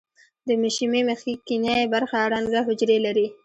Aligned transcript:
د 0.47 0.49
مشیمیې 0.63 1.01
مخکینۍ 1.09 1.79
برخه 1.93 2.19
رنګه 2.33 2.61
حجرې 2.67 2.97
لري. 3.05 3.27